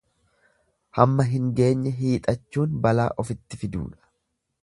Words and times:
Hamma 0.99 1.25
hin 1.33 1.51
geenye 1.59 1.91
hiixachuun 1.99 2.73
balaa 2.87 3.07
ofitti 3.25 3.63
fiduudha. 3.65 4.05